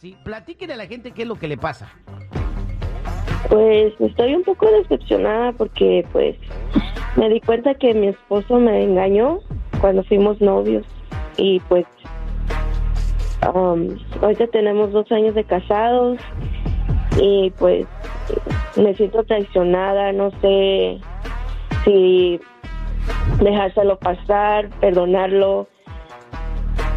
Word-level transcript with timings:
Susi, 0.00 0.16
platíquele 0.24 0.72
a 0.72 0.76
la 0.76 0.86
gente 0.86 1.12
qué 1.12 1.22
es 1.22 1.28
lo 1.28 1.36
que 1.36 1.48
le 1.48 1.56
pasa. 1.56 1.90
Pues 3.48 3.92
estoy 4.00 4.34
un 4.34 4.44
poco 4.44 4.70
decepcionada 4.70 5.52
porque 5.52 6.06
pues 6.12 6.36
me 7.16 7.28
di 7.28 7.40
cuenta 7.40 7.74
que 7.74 7.92
mi 7.94 8.08
esposo 8.08 8.58
me 8.58 8.82
engañó 8.82 9.40
cuando 9.80 10.02
fuimos 10.04 10.40
novios. 10.40 10.86
Y 11.36 11.60
pues 11.60 11.84
um, 13.54 13.88
ahorita 14.22 14.46
tenemos 14.48 14.92
dos 14.92 15.10
años 15.12 15.34
de 15.34 15.44
casados 15.44 16.18
y 17.20 17.50
pues 17.58 17.86
me 18.76 18.94
siento 18.94 19.24
traicionada, 19.24 20.12
no 20.12 20.30
sé 20.40 21.00
si 21.84 22.40
dejárselo 23.42 23.98
pasar, 23.98 24.68
perdonarlo, 24.80 25.66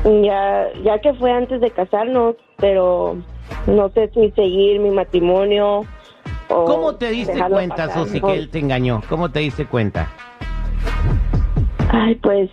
ya, 0.04 0.68
ya 0.84 1.00
que 1.00 1.14
fue 1.16 1.32
antes 1.32 1.62
de 1.62 1.72
casarnos, 1.72 2.36
pero 2.64 3.18
no 3.68 3.90
sé 3.90 4.10
si 4.14 4.32
seguir 4.32 4.80
mi 4.80 4.90
matrimonio 4.92 5.82
o 6.48 6.64
¿Cómo 6.64 6.96
te 6.96 7.10
diste 7.10 7.38
cuenta, 7.50 7.76
pasar. 7.76 8.06
Susi, 8.06 8.22
que 8.22 8.36
él 8.36 8.50
te 8.50 8.60
engañó? 8.60 9.02
¿Cómo 9.10 9.30
te 9.30 9.42
diste 9.42 9.66
cuenta? 9.66 10.10
Ay, 11.90 12.16
pues 12.16 12.50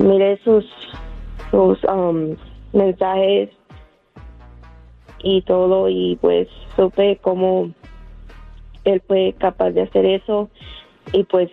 miré 0.00 0.40
sus, 0.42 0.64
sus 1.52 1.78
um, 1.84 2.34
mensajes 2.72 3.50
y 5.22 5.42
todo 5.42 5.88
y 5.90 6.18
pues 6.20 6.48
supe 6.74 7.20
cómo 7.22 7.70
él 8.82 9.00
fue 9.06 9.32
capaz 9.38 9.70
de 9.70 9.82
hacer 9.82 10.06
eso 10.06 10.50
y 11.12 11.22
pues 11.22 11.50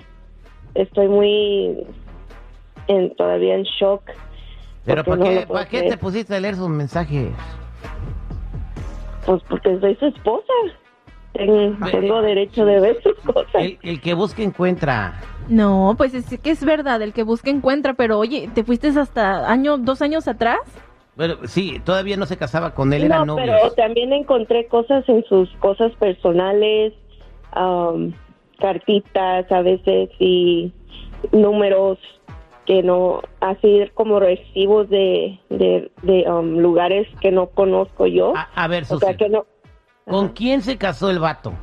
estoy 0.73 1.09
muy 1.09 1.85
en, 2.87 3.15
todavía 3.17 3.53
en 3.53 3.63
shock. 3.65 4.01
Pero 4.83 5.03
¿para 5.03 5.17
no 5.17 5.25
qué, 5.25 5.45
¿para 5.47 5.67
qué 5.67 5.83
te 5.83 5.97
pusiste 5.97 6.35
a 6.35 6.39
leer 6.39 6.55
sus 6.55 6.69
mensajes? 6.69 7.29
Pues 9.25 9.41
porque 9.49 9.79
soy 9.79 9.95
su 9.95 10.05
esposa. 10.07 10.53
Ten- 11.33 11.79
tengo 11.91 12.21
derecho 12.21 12.63
de 12.65 12.79
ver 12.79 13.01
sus 13.01 13.15
cosas. 13.25 13.55
El, 13.55 13.79
el 13.81 14.01
que 14.01 14.13
busca 14.13 14.43
encuentra. 14.43 15.19
No, 15.49 15.95
pues 15.97 16.13
es 16.13 16.39
que 16.39 16.51
es 16.51 16.63
verdad, 16.63 17.01
el 17.01 17.11
que 17.11 17.23
busca 17.23 17.49
encuentra, 17.49 17.95
pero 17.95 18.19
oye, 18.19 18.49
¿te 18.53 18.63
fuiste 18.63 18.89
hasta 18.89 19.49
año, 19.51 19.77
dos 19.77 20.01
años 20.01 20.27
atrás? 20.27 20.59
Bueno, 21.15 21.35
sí, 21.45 21.81
todavía 21.83 22.17
no 22.17 22.25
se 22.25 22.37
casaba 22.37 22.73
con 22.75 22.93
él, 22.93 23.03
eran 23.03 23.25
no, 23.27 23.35
novios. 23.35 23.57
pero 23.61 23.71
también 23.73 24.13
encontré 24.13 24.67
cosas 24.67 25.07
en 25.09 25.23
sus 25.25 25.49
cosas 25.57 25.91
personales, 25.97 26.93
am, 27.51 28.13
cartitas 28.59 29.51
a 29.51 29.61
veces 29.61 30.09
y 30.19 30.71
números 31.31 31.97
que 32.65 32.81
no, 32.83 33.21
así 33.41 33.81
como 33.93 34.19
recibos 34.19 34.89
de, 34.89 35.39
de, 35.49 35.91
de, 36.01 36.25
am, 36.27 36.57
lugares 36.59 37.07
que 37.21 37.31
no 37.31 37.47
conozco 37.47 38.07
yo. 38.07 38.33
A, 38.35 38.47
a 38.55 38.67
ver, 38.67 38.83
o 38.83 38.85
Susi, 38.85 39.05
sea 39.05 39.17
que 39.17 39.29
no, 39.29 39.45
¿con 40.05 40.25
Ajá. 40.25 40.33
quién 40.35 40.61
se 40.61 40.77
casó 40.77 41.09
el 41.09 41.19
vato? 41.19 41.53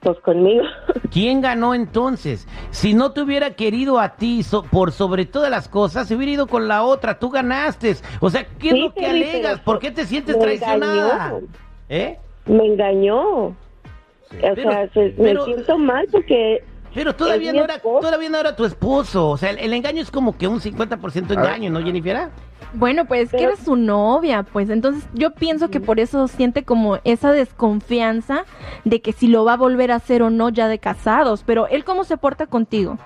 pues 0.00 0.18
conmigo. 0.18 0.64
¿Quién 1.12 1.40
ganó 1.40 1.74
entonces? 1.74 2.48
Si 2.70 2.92
no 2.92 3.12
te 3.12 3.20
hubiera 3.22 3.52
querido 3.54 4.00
a 4.00 4.16
ti 4.16 4.42
so- 4.42 4.64
por 4.64 4.90
sobre 4.90 5.26
todas 5.26 5.48
las 5.48 5.68
cosas, 5.68 6.08
se 6.08 6.16
hubiera 6.16 6.32
ido 6.32 6.46
con 6.48 6.66
la 6.66 6.82
otra. 6.82 7.20
Tú 7.20 7.30
ganaste. 7.30 7.94
O 8.20 8.28
sea, 8.28 8.44
¿qué 8.58 8.68
es 8.70 8.74
Sí, 8.74 8.80
lo 8.80 8.92
que 8.94 9.06
alegas? 9.06 9.60
¿Por 9.60 9.78
qué 9.78 9.92
te 9.92 10.04
sientes 10.04 10.36
me 10.36 10.42
traicionada? 10.42 11.26
engañó. 11.28 11.46
¿Eh? 11.88 12.18
Me 12.46 12.66
engañó. 12.66 13.20
O 13.46 13.54
Pero- 14.40 14.62
sea, 14.72 14.88
se- 14.92 15.14
pero- 15.16 15.46
me 15.46 15.52
siento 15.54 15.78
mal 15.78 16.08
porque 16.10 16.64
Pero 16.94 17.14
todavía 17.14 17.52
no 17.52 17.64
era, 17.64 17.78
todavía 17.78 18.28
no 18.28 18.38
era 18.38 18.54
tu 18.54 18.64
esposo. 18.64 19.30
O 19.30 19.36
sea, 19.36 19.50
el, 19.50 19.58
el 19.58 19.72
engaño 19.72 20.02
es 20.02 20.10
como 20.10 20.36
que 20.36 20.48
un 20.48 20.60
50% 20.60 21.32
engaño, 21.32 21.70
¿no, 21.70 21.82
Jennifer? 21.82 22.28
Bueno, 22.74 23.04
pues 23.04 23.30
que 23.30 23.42
eres 23.42 23.58
su 23.58 23.76
novia, 23.76 24.44
pues 24.44 24.70
entonces 24.70 25.06
yo 25.12 25.32
pienso 25.32 25.68
que 25.68 25.80
por 25.80 26.00
eso 26.00 26.26
siente 26.26 26.64
como 26.64 26.98
esa 27.04 27.30
desconfianza 27.30 28.44
de 28.84 29.02
que 29.02 29.12
si 29.12 29.26
lo 29.26 29.44
va 29.44 29.54
a 29.54 29.56
volver 29.58 29.90
a 29.92 29.96
hacer 29.96 30.22
o 30.22 30.30
no 30.30 30.48
ya 30.48 30.68
de 30.68 30.78
casados, 30.78 31.42
pero 31.44 31.66
él 31.66 31.84
cómo 31.84 32.04
se 32.04 32.16
porta 32.16 32.46
contigo 32.46 32.96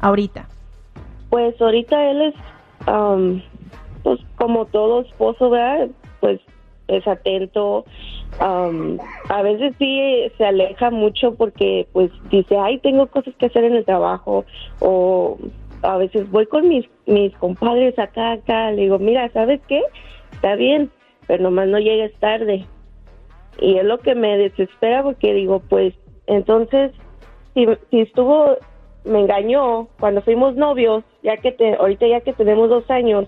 ahorita. 0.00 0.46
Pues 1.30 1.58
ahorita 1.60 2.10
él 2.10 2.22
es, 2.22 2.34
am, 2.86 3.42
pues 4.02 4.20
como 4.36 4.66
todo 4.66 5.00
esposo, 5.00 5.48
¿verdad? 5.48 5.88
Pues 6.20 6.40
es 6.88 7.06
atento. 7.06 7.84
am, 8.40 8.98
a 9.28 9.42
veces 9.42 9.74
sí 9.78 10.30
se 10.36 10.44
aleja 10.44 10.90
mucho 10.90 11.34
porque 11.34 11.86
pues 11.92 12.10
dice, 12.30 12.56
ay, 12.56 12.78
tengo 12.78 13.06
cosas 13.06 13.34
que 13.36 13.46
hacer 13.46 13.64
en 13.64 13.76
el 13.76 13.84
trabajo. 13.84 14.44
O 14.80 15.38
a 15.82 15.96
veces 15.96 16.30
voy 16.30 16.46
con 16.46 16.68
mis, 16.68 16.86
mis 17.06 17.34
compadres 17.36 17.98
acá, 17.98 18.32
acá. 18.32 18.72
Le 18.72 18.82
digo, 18.82 18.98
mira, 18.98 19.30
¿sabes 19.32 19.60
qué? 19.68 19.82
Está 20.32 20.56
bien, 20.56 20.90
pero 21.26 21.44
nomás 21.44 21.68
no 21.68 21.78
llegues 21.78 22.12
tarde. 22.18 22.64
Y 23.60 23.76
es 23.76 23.84
lo 23.84 23.98
que 23.98 24.14
me 24.14 24.38
desespera 24.38 25.02
porque 25.02 25.34
digo, 25.34 25.60
pues 25.68 25.94
entonces, 26.26 26.92
si, 27.54 27.66
si 27.90 28.00
estuvo 28.00 28.56
me 29.04 29.20
engañó 29.20 29.88
cuando 29.98 30.22
fuimos 30.22 30.54
novios, 30.54 31.02
ya 31.22 31.36
que 31.38 31.52
te, 31.52 31.74
ahorita 31.74 32.06
ya 32.06 32.20
que 32.20 32.32
tenemos 32.32 32.68
dos 32.68 32.88
años. 32.90 33.26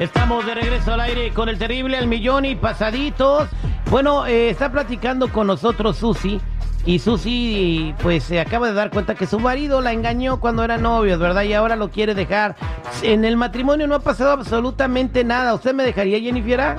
Estamos 0.00 0.44
de 0.46 0.54
regreso 0.54 0.94
al 0.94 1.00
aire 1.00 1.30
con 1.32 1.48
el 1.48 1.58
terrible 1.58 1.96
al 1.98 2.06
millón 2.06 2.44
y 2.46 2.54
pasaditos. 2.56 3.48
Bueno, 3.90 4.26
eh, 4.26 4.50
está 4.50 4.72
platicando 4.72 5.28
con 5.28 5.46
nosotros 5.46 5.98
Susi. 5.98 6.40
Y 6.86 6.98
Susi, 6.98 7.94
pues 8.02 8.24
se 8.24 8.40
acaba 8.40 8.68
de 8.68 8.72
dar 8.74 8.90
cuenta 8.90 9.14
que 9.14 9.26
su 9.26 9.38
marido 9.38 9.80
la 9.80 9.92
engañó 9.92 10.40
cuando 10.40 10.64
eran 10.64 10.82
novios, 10.82 11.18
¿verdad? 11.18 11.42
Y 11.42 11.52
ahora 11.52 11.76
lo 11.76 11.90
quiere 11.90 12.14
dejar. 12.14 12.56
En 13.02 13.24
el 13.24 13.36
matrimonio 13.36 13.86
no 13.86 13.94
ha 13.96 14.00
pasado 14.00 14.32
absolutamente 14.32 15.22
nada. 15.22 15.54
¿Usted 15.54 15.74
me 15.74 15.84
dejaría, 15.84 16.18
Jennifer? 16.18 16.76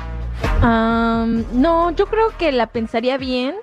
Am, 0.62 1.44
no, 1.54 1.92
yo 1.92 2.08
creo 2.08 2.30
que 2.38 2.52
la 2.52 2.68
pensaría 2.68 3.18
bien 3.18 3.56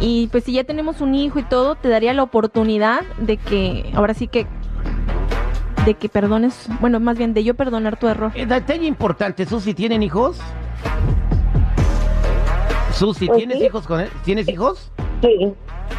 y 0.00 0.28
pues 0.28 0.44
si 0.44 0.52
ya 0.52 0.64
tenemos 0.64 1.00
un 1.00 1.14
hijo 1.14 1.38
y 1.38 1.42
todo, 1.42 1.74
te 1.74 1.88
daría 1.88 2.14
la 2.14 2.22
oportunidad 2.22 3.02
de 3.18 3.36
que, 3.36 3.90
ahora 3.94 4.14
sí 4.14 4.26
que, 4.26 4.46
de 5.84 5.94
que 5.94 6.08
perdones, 6.08 6.66
bueno, 6.80 6.98
más 6.98 7.18
bien 7.18 7.34
de 7.34 7.44
yo 7.44 7.54
perdonar 7.54 7.98
tu 7.98 8.08
error. 8.08 8.32
Eh, 8.34 8.46
detalle 8.46 8.86
importante, 8.86 9.44
Susi, 9.44 9.74
¿tienen 9.74 10.02
hijos? 10.02 10.38
Susi, 12.92 13.26
Pues 13.26 13.38
¿tienes 13.38 13.58
sí. 13.58 13.64
hijos 13.66 13.86
con 13.86 14.00
él? 14.00 14.08
¿Tienes 14.24 14.48
hijos? 14.48 14.90
Sí, 15.22 15.52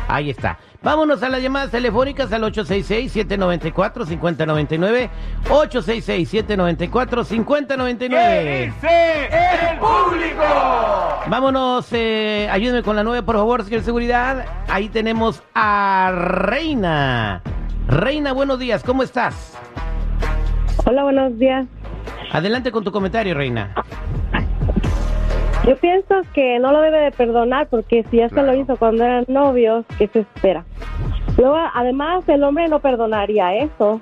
Ahí 0.08 0.30
está. 0.30 0.58
Vámonos 0.82 1.22
a 1.24 1.30
las 1.30 1.42
llamadas 1.42 1.72
telefónicas 1.72 2.32
al 2.32 2.44
866-794-5099. 2.44 5.10
866-794-5099. 5.50 8.10
¿Qué 8.10 8.72
dice 8.74 9.28
el 9.72 9.78
público? 9.78 10.44
Vámonos, 11.28 11.86
eh, 11.92 12.48
ayúdeme 12.50 12.82
con 12.82 12.96
la 12.96 13.04
nueve, 13.04 13.24
por 13.24 13.36
favor, 13.36 13.66
señor 13.66 13.82
seguridad. 13.82 14.46
Ahí 14.70 14.88
tenemos 14.90 15.44
a 15.54 16.12
Reina. 16.14 17.42
Reina, 17.88 18.32
buenos 18.34 18.58
días, 18.60 18.84
¿cómo 18.84 19.04
estás? 19.04 19.58
hola, 20.86 21.04
buenos 21.04 21.38
días. 21.38 21.66
Adelante 22.32 22.72
con 22.72 22.84
tu 22.84 22.92
comentario, 22.92 23.36
Reina. 23.36 23.76
Yo 25.70 25.76
pienso 25.78 26.16
que 26.34 26.58
no 26.58 26.72
lo 26.72 26.82
debe 26.82 26.98
de 27.00 27.12
perdonar 27.12 27.68
porque 27.68 28.04
si 28.10 28.18
ya 28.18 28.30
se 28.30 28.42
lo 28.42 28.56
hizo 28.56 28.76
cuando 28.78 29.04
eran 29.04 29.26
novios, 29.28 29.86
¿qué 30.00 30.08
se 30.08 30.22
espera? 30.22 30.66
Luego, 31.38 31.58
además, 31.76 32.24
el 32.28 32.44
hombre 32.44 32.68
no 32.68 32.80
perdonaría 32.80 33.54
eso. 33.56 34.02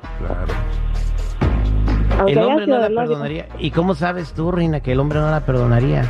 Aunque 2.18 2.32
El 2.32 2.40
hombre 2.40 2.68
no 2.68 2.78
la 2.78 2.88
perdonaría. 2.88 3.48
¿Y 3.60 3.72
cómo 3.72 3.96
sabes 3.96 4.32
tú, 4.34 4.50
Reina, 4.50 4.80
que 4.80 4.94
el 4.94 5.00
hombre 5.02 5.20
no 5.20 5.30
la 5.30 5.42
perdonaría? 5.42 6.06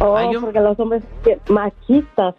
Oh, 0.00 0.18
un- 0.26 0.40
porque 0.40 0.60
los 0.60 0.80
hombres 0.80 1.02
machistas. 1.50 2.34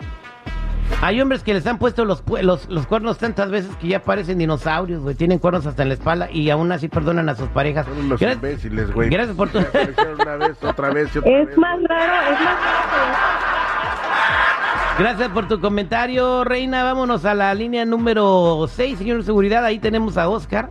Hay 1.02 1.20
hombres 1.22 1.44
que 1.44 1.54
les 1.54 1.66
han 1.68 1.78
puesto 1.78 2.06
los, 2.06 2.24
los, 2.42 2.68
los 2.70 2.88
cuernos 2.88 3.18
tantas 3.18 3.50
veces 3.52 3.76
que 3.78 3.88
ya 3.90 4.02
parecen 4.02 4.38
dinosaurios, 4.38 5.02
güey. 5.02 5.16
Tienen 5.16 5.40
cuernos 5.40 5.66
hasta 5.66 5.84
en 5.84 5.90
la 5.90 5.96
espalda 5.96 6.30
y 6.32 6.50
aún 6.50 6.72
así 6.72 6.88
perdonan 6.88 7.28
a 7.30 7.36
sus 7.36 7.50
parejas. 7.50 7.86
Son 7.86 7.98
unos 8.06 8.20
Gra- 8.20 8.34
imbéciles, 8.34 8.92
güey. 8.92 9.10
Gracias 9.10 9.36
por 9.36 9.50
tu... 9.50 9.60
Ya 9.60 9.72
se 9.72 9.86
lo 9.86 9.92
hicieron 9.92 10.22
una 10.22 10.36
vez, 10.38 10.64
otra 10.64 10.90
vez 10.92 11.16
y 11.16 11.20
otra 11.20 11.32
vez. 11.32 11.50
Es 11.50 11.58
más 11.58 11.80
raro, 11.88 12.14
es 12.34 12.40
más 12.44 12.56
raro. 12.56 13.16
Gracias 14.98 15.30
por 15.30 15.48
tu 15.48 15.60
comentario, 15.60 16.44
Reina. 16.46 16.84
Vámonos 16.84 17.26
a 17.26 17.34
la 17.34 17.54
línea 17.54 17.84
número 17.84 18.66
6, 18.70 18.98
señor 18.98 19.18
de 19.18 19.24
seguridad. 19.24 19.66
Ahí 19.66 19.80
tenemos 19.80 20.18
a 20.18 20.30
Oscar. 20.30 20.70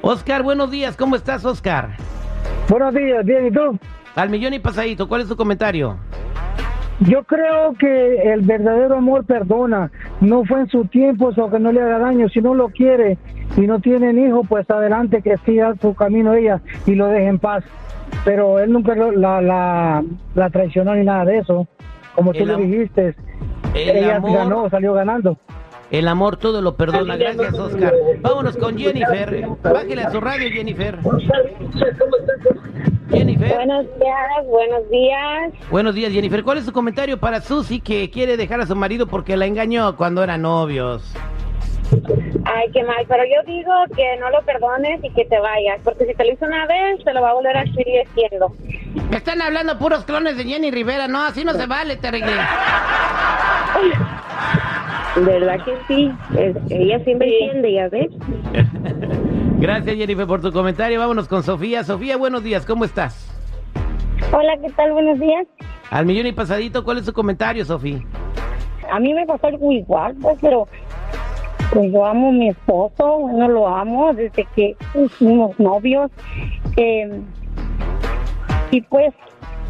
Oscar, 0.00 0.42
buenos 0.42 0.70
días, 0.70 0.96
¿cómo 0.96 1.16
estás, 1.16 1.44
Oscar? 1.44 1.96
Buenos 2.68 2.94
días, 2.94 3.24
bien, 3.24 3.46
¿y 3.46 3.50
tú? 3.50 3.78
Al 4.14 4.30
millón 4.30 4.52
y 4.54 4.58
pasadito, 4.58 5.08
¿cuál 5.08 5.22
es 5.22 5.28
tu 5.28 5.36
comentario? 5.36 5.96
Yo 7.00 7.24
creo 7.24 7.74
que 7.78 8.32
el 8.32 8.42
verdadero 8.42 8.96
amor 8.96 9.24
perdona. 9.24 9.90
No 10.20 10.44
fue 10.44 10.60
en 10.60 10.68
su 10.68 10.84
tiempo, 10.84 11.32
o 11.36 11.50
que 11.50 11.58
no 11.58 11.72
le 11.72 11.80
haga 11.82 11.98
daño. 11.98 12.28
Si 12.28 12.40
no 12.40 12.54
lo 12.54 12.68
quiere 12.68 13.18
y 13.56 13.62
no 13.62 13.80
tienen 13.80 14.24
hijo, 14.24 14.44
pues 14.44 14.70
adelante 14.70 15.20
que 15.22 15.36
siga 15.38 15.74
su 15.80 15.94
camino 15.94 16.34
ella 16.34 16.60
y 16.86 16.94
lo 16.94 17.06
deje 17.08 17.26
en 17.26 17.38
paz. 17.38 17.64
Pero 18.24 18.58
él 18.60 18.70
nunca 18.70 18.94
lo- 18.94 19.10
la, 19.12 19.40
la, 19.40 20.04
la 20.34 20.50
traicionó 20.50 20.94
ni 20.94 21.04
nada 21.04 21.24
de 21.24 21.38
eso. 21.38 21.66
Como 22.14 22.32
tú 22.32 22.44
le 22.46 22.56
dijiste, 22.56 23.16
El 23.74 23.96
ella 23.96 24.16
amor, 24.16 24.32
ganó, 24.36 24.70
salió 24.70 24.92
ganando. 24.92 25.38
el 25.90 26.06
amor 26.06 26.36
todo 26.36 26.60
lo 26.62 26.76
perdona. 26.76 27.16
Gracias, 27.16 27.58
Oscar. 27.58 27.94
Vámonos 28.20 28.56
con 28.58 28.76
Jennifer. 28.78 29.44
Bájale 29.62 30.02
a 30.02 30.10
su 30.10 30.20
radio, 30.20 30.48
Jennifer. 30.50 30.98
Jennifer. 33.12 33.54
Buenos 33.54 33.86
días, 33.98 34.46
buenos 34.46 34.90
días. 34.90 35.52
Buenos 35.70 35.94
días, 35.94 36.12
Jennifer. 36.12 36.42
¿Cuál 36.42 36.58
es 36.58 36.66
tu 36.66 36.72
comentario 36.72 37.18
para 37.18 37.40
Susi 37.40 37.80
que 37.80 38.10
quiere 38.10 38.36
dejar 38.36 38.60
a 38.60 38.66
su 38.66 38.74
marido 38.74 39.06
porque 39.06 39.36
la 39.36 39.46
engañó 39.46 39.96
cuando 39.96 40.22
eran 40.22 40.42
novios? 40.42 41.14
Ay, 42.44 42.70
qué 42.72 42.82
mal, 42.84 43.04
pero 43.06 43.22
yo 43.24 43.42
digo 43.46 43.70
que 43.94 44.16
no 44.18 44.30
lo 44.30 44.42
perdones 44.42 45.04
y 45.04 45.10
que 45.10 45.26
te 45.26 45.38
vayas, 45.38 45.78
porque 45.84 46.06
si 46.06 46.14
te 46.14 46.24
lo 46.24 46.32
hizo 46.32 46.46
una 46.46 46.66
vez, 46.66 47.04
te 47.04 47.12
lo 47.12 47.20
va 47.20 47.30
a 47.30 47.34
volver 47.34 47.56
a 47.56 47.64
seguir 47.64 48.02
haciendo. 48.06 48.54
Me 49.10 49.18
están 49.18 49.42
hablando 49.42 49.78
puros 49.78 50.04
clones 50.04 50.36
de 50.36 50.44
Jenny 50.44 50.70
Rivera. 50.70 51.06
No, 51.06 51.22
así 51.22 51.44
no 51.44 51.52
se 51.52 51.66
vale, 51.66 51.96
te 51.96 52.08
arreglé. 52.08 52.32
¿Verdad 55.16 55.62
que 55.64 55.76
sí? 55.88 56.10
Es- 56.38 56.56
ella 56.70 56.98
siempre 57.04 57.28
entiende, 57.28 57.72
ya 57.74 57.88
ves. 57.88 58.08
Gracias, 59.60 59.96
Jennifer, 59.96 60.26
por 60.26 60.40
tu 60.40 60.52
comentario. 60.52 60.98
Vámonos 60.98 61.28
con 61.28 61.42
Sofía. 61.42 61.84
Sofía, 61.84 62.16
buenos 62.16 62.42
días. 62.42 62.64
¿Cómo 62.66 62.84
estás? 62.84 63.28
Hola, 64.32 64.56
¿qué 64.60 64.70
tal? 64.72 64.92
Buenos 64.92 65.20
días. 65.20 65.46
Al 65.90 66.06
millón 66.06 66.26
y 66.26 66.32
pasadito, 66.32 66.84
¿cuál 66.84 66.98
es 66.98 67.04
tu 67.04 67.12
comentario, 67.12 67.64
Sofía? 67.64 67.98
A 68.90 68.98
mí 68.98 69.12
me 69.14 69.26
pasó 69.26 69.46
algo 69.48 69.70
igual, 69.72 70.16
pues, 70.20 70.38
pero 70.40 70.66
pues 71.72 71.92
yo 71.92 72.04
amo 72.04 72.28
a 72.28 72.32
mi 72.32 72.48
esposo, 72.48 73.18
bueno, 73.20 73.48
lo 73.48 73.68
amo 73.68 74.12
desde 74.14 74.46
que 74.56 74.76
fuimos 75.18 75.58
novios. 75.60 76.10
eh, 76.76 77.20
y 78.70 78.80
pues, 78.82 79.12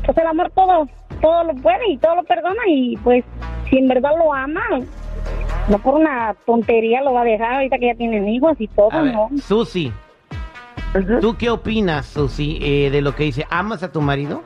pues 0.07 0.17
el 0.17 0.27
amor 0.27 0.51
todo, 0.55 0.87
todo 1.21 1.45
lo 1.45 1.55
puede 1.57 1.91
y 1.91 1.99
todo 1.99 2.17
lo 2.17 2.23
perdona 2.25 2.63
y 2.69 2.97
pues 2.99 3.25
si 3.69 3.79
en 3.79 3.89
verdad 3.89 4.13
lo 4.19 4.33
ama, 4.33 4.63
no 5.69 5.79
por 5.79 5.95
una 5.95 6.35
tontería 6.47 7.03
lo 7.03 7.13
va 7.13 7.23
a 7.23 7.25
dejar 7.25 7.55
ahorita 7.55 7.79
que 7.79 7.87
ya 7.87 7.95
tienen 7.95 8.29
hijos 8.29 8.57
y 8.59 8.69
todo, 8.69 8.93
A 8.93 9.03
ver, 9.03 9.15
¿no? 9.15 9.31
Susi, 9.41 9.93
¿tú 11.21 11.37
qué 11.37 11.51
opinas, 11.51 12.07
Susi, 12.07 12.59
eh, 12.63 12.91
de 12.91 13.01
lo 13.01 13.15
que 13.15 13.25
dice? 13.25 13.47
¿Amas 13.51 13.83
a 13.83 13.93
tu 13.93 14.01
marido? 14.01 14.43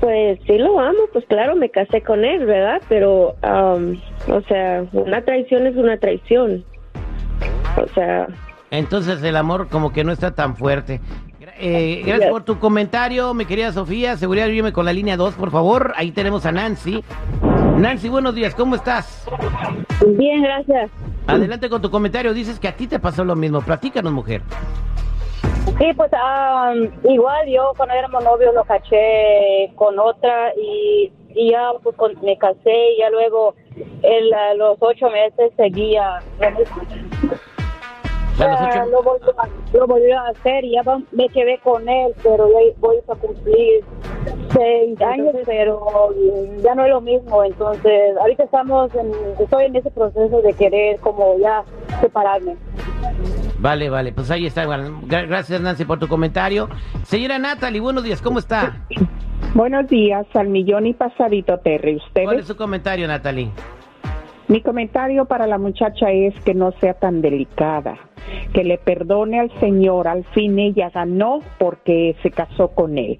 Pues 0.00 0.38
sí 0.46 0.58
lo 0.58 0.80
amo, 0.80 0.98
pues 1.12 1.24
claro, 1.26 1.54
me 1.56 1.70
casé 1.70 2.02
con 2.02 2.24
él, 2.24 2.44
¿verdad? 2.44 2.82
Pero, 2.88 3.34
am, 3.42 4.00
o 4.28 4.40
sea, 4.42 4.84
una 4.92 5.22
traición 5.22 5.66
es 5.66 5.76
una 5.76 5.96
traición. 5.96 6.64
O 7.76 7.86
sea, 7.94 8.26
Entonces 8.70 9.22
el 9.22 9.36
amor 9.36 9.68
como 9.68 9.92
que 9.92 10.04
no 10.04 10.12
está 10.12 10.34
tan 10.34 10.56
fuerte. 10.56 11.00
Eh, 11.58 12.02
gracias 12.04 12.30
por 12.30 12.42
tu 12.42 12.58
comentario, 12.58 13.32
mi 13.34 13.44
querida 13.44 13.72
Sofía. 13.72 14.16
Seguridad, 14.16 14.46
ayúdame 14.48 14.72
con 14.72 14.84
la 14.84 14.92
línea 14.92 15.16
2, 15.16 15.34
por 15.34 15.50
favor. 15.50 15.92
Ahí 15.96 16.10
tenemos 16.10 16.44
a 16.46 16.52
Nancy. 16.52 17.04
Nancy, 17.78 18.08
buenos 18.08 18.34
días, 18.34 18.54
¿cómo 18.54 18.74
estás? 18.76 19.26
bien, 20.06 20.42
gracias. 20.42 20.90
Adelante 21.26 21.68
con 21.68 21.80
tu 21.80 21.90
comentario. 21.90 22.34
Dices 22.34 22.58
que 22.58 22.68
a 22.68 22.76
ti 22.76 22.86
te 22.86 22.98
pasó 22.98 23.24
lo 23.24 23.36
mismo. 23.36 23.60
Platícanos, 23.60 24.12
mujer. 24.12 24.42
Sí, 25.78 25.92
pues 25.96 26.10
ah, 26.14 26.72
igual 27.04 27.48
yo 27.48 27.72
cuando 27.76 27.94
éramos 27.94 28.22
novios 28.24 28.54
lo 28.54 28.64
caché 28.64 29.72
con 29.76 29.98
otra 29.98 30.52
y, 30.56 31.12
y 31.34 31.50
ya 31.52 31.70
pues 31.82 31.96
con- 31.96 32.14
me 32.22 32.36
casé 32.36 32.92
y 32.96 32.98
ya 32.98 33.10
luego 33.10 33.54
él 34.02 34.32
a 34.34 34.54
los 34.54 34.76
ocho 34.80 35.08
meses 35.10 35.52
seguía. 35.56 36.16
A 36.16 36.50
los 36.50 36.68
Ah, 38.40 38.86
lo, 38.90 39.02
volvió 39.02 39.28
a, 39.40 39.48
lo 39.74 39.86
volvió 39.86 40.18
a 40.18 40.28
hacer 40.28 40.64
y 40.64 40.72
ya 40.72 40.82
me 41.12 41.28
quedé 41.28 41.58
con 41.58 41.86
él, 41.88 42.12
pero 42.22 42.48
ya 42.48 42.74
voy 42.80 42.96
a 43.08 43.14
cumplir 43.14 43.84
seis 44.52 45.00
años, 45.00 45.34
pero 45.44 45.80
ya 46.62 46.74
no 46.74 46.84
es 46.84 46.90
lo 46.90 47.00
mismo. 47.00 47.44
Entonces, 47.44 48.16
ahorita 48.20 48.44
estamos 48.44 48.94
en, 48.94 49.12
estoy 49.38 49.64
en 49.64 49.76
ese 49.76 49.90
proceso 49.90 50.42
de 50.42 50.52
querer 50.54 50.98
como 51.00 51.38
ya 51.38 51.64
separarme. 52.00 52.56
Vale, 53.58 53.90
vale, 53.90 54.12
pues 54.12 54.30
ahí 54.30 54.46
está. 54.46 54.64
Gracias, 55.06 55.60
Nancy, 55.60 55.84
por 55.84 55.98
tu 55.98 56.08
comentario. 56.08 56.68
Señora 57.04 57.38
Natalie, 57.38 57.80
buenos 57.80 58.02
días, 58.04 58.20
¿cómo 58.20 58.38
está? 58.38 58.84
Buenos 59.54 59.86
días, 59.88 60.26
al 60.34 60.48
millón 60.48 60.86
y 60.86 60.94
pasadito, 60.94 61.58
Terry. 61.58 62.00
¿Cuál 62.12 62.24
es 62.24 62.26
Ustedes, 62.26 62.46
su 62.46 62.56
comentario, 62.56 63.06
Natalie? 63.06 63.50
Mi 64.52 64.60
comentario 64.60 65.24
para 65.24 65.46
la 65.46 65.56
muchacha 65.56 66.10
es 66.10 66.38
que 66.44 66.52
no 66.52 66.72
sea 66.72 66.92
tan 66.92 67.22
delicada, 67.22 67.96
que 68.52 68.64
le 68.64 68.76
perdone 68.76 69.40
al 69.40 69.50
Señor. 69.60 70.06
Al 70.06 70.24
fin 70.24 70.58
ella 70.58 70.90
ganó 70.90 71.38
porque 71.58 72.14
se 72.22 72.30
casó 72.30 72.68
con 72.68 72.98
él. 72.98 73.18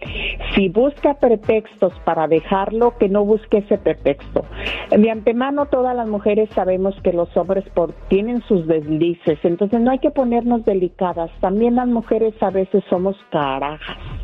Si 0.54 0.68
busca 0.68 1.14
pretextos 1.14 1.94
para 2.04 2.28
dejarlo, 2.28 2.98
que 2.98 3.08
no 3.08 3.24
busque 3.24 3.58
ese 3.58 3.78
pretexto. 3.78 4.44
De 4.90 5.10
antemano, 5.10 5.64
todas 5.64 5.96
las 5.96 6.06
mujeres 6.06 6.50
sabemos 6.54 6.94
que 7.02 7.14
los 7.14 7.34
hombres 7.34 7.64
por, 7.70 7.94
tienen 8.08 8.42
sus 8.42 8.66
deslices, 8.66 9.38
entonces 9.42 9.80
no 9.80 9.90
hay 9.90 10.00
que 10.00 10.10
ponernos 10.10 10.66
delicadas. 10.66 11.30
También 11.40 11.76
las 11.76 11.88
mujeres 11.88 12.34
a 12.42 12.50
veces 12.50 12.84
somos 12.90 13.16
carajas. 13.30 14.21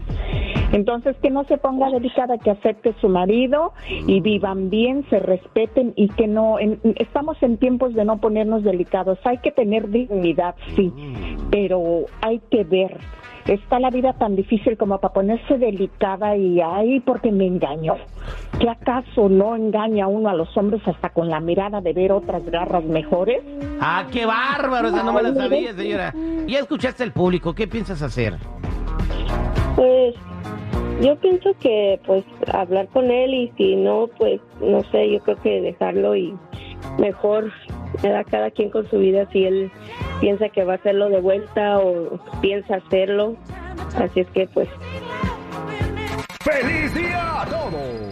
Entonces, 0.73 1.17
que 1.23 1.31
no 1.31 1.45
se 1.45 1.57
ponga 1.57 1.89
delicada, 1.91 2.37
que 2.39 2.51
acepte 2.51 2.95
su 3.01 3.09
marido 3.09 3.73
y 4.07 4.21
vivan 4.21 4.69
bien, 4.69 5.05
se 5.09 5.19
respeten 5.19 5.93
y 5.97 6.09
que 6.09 6.27
no. 6.27 6.59
en- 6.59 6.79
estamos 6.97 7.43
en 7.43 7.57
tiempos 7.57 7.95
de 7.95 8.05
no 8.05 8.19
ponernos 8.19 8.63
delicados. 8.65 9.19
Hay 9.25 9.39
que 9.39 9.51
tener 9.51 9.89
dignidad, 9.89 10.55
sí, 10.77 10.93
pero 11.51 12.05
hay 12.21 12.41
que 12.51 12.65
ver. 12.65 12.99
Está 13.47 13.81
la 13.81 13.89
vida 13.89 14.13
tan 14.13 14.37
difícil 14.37 14.77
como 14.77 14.99
para 15.01 15.15
ponerse 15.15 15.57
delicada 15.57 16.37
y 16.37 16.61
ay, 16.61 17.01
porque 17.01 17.33
me 17.33 17.47
engañó. 17.47 17.95
¿Qué 18.61 18.69
acaso 18.69 19.31
no 19.31 19.57
engaña 19.57 20.07
uno 20.07 20.29
a 20.29 20.35
los 20.35 20.55
hombres 20.59 20.87
hasta 20.87 21.09
con 21.11 21.31
la 21.31 21.41
mirada 21.41 21.81
de 21.81 21.95
ver 21.95 22.13
otras 22.13 22.45
garras 22.45 22.85
mejores? 22.85 23.41
Ah, 23.81 24.05
qué 24.13 24.27
bárbaro, 24.27 24.89
esa 24.89 25.03
no 25.03 25.15
me 25.15 25.23
la 25.23 25.33
sabía, 25.33 25.73
señora. 25.73 26.13
Ya 26.47 26.59
escuchaste 26.59 27.03
al 27.05 27.13
público, 27.13 27.55
¿qué 27.55 27.67
piensas 27.67 28.03
hacer? 28.03 28.35
Pues 29.79 30.17
yo 31.01 31.15
pienso 31.21 31.55
que 31.61 32.01
pues 32.05 32.25
hablar 32.53 32.89
con 32.89 33.13
él 33.13 33.33
y 33.33 33.53
si 33.57 33.77
no, 33.77 34.09
pues 34.19 34.41
no 34.61 34.83
sé, 34.91 35.09
yo 35.13 35.21
creo 35.21 35.37
que 35.37 35.61
dejarlo 35.61 36.17
y 36.17 36.37
mejor 36.99 37.53
da 38.03 38.25
cada 38.25 38.51
quien 38.51 38.71
con 38.71 38.91
su 38.91 38.99
vida 38.99 39.29
si 39.31 39.45
él 39.45 39.71
piensa 40.21 40.49
que 40.49 40.65
va 40.65 40.73
a 40.73 40.77
hacerlo 40.79 41.11
de 41.11 41.21
vuelta 41.21 41.79
o 41.79 42.19
piensa 42.41 42.79
hacerlo. 42.85 43.37
Así 43.95 44.19
es 44.19 44.27
que 44.31 44.49
pues 44.49 44.69
¡Feliz 46.41 46.93
día 46.95 47.43
a 47.43 47.47
todos! 47.47 48.08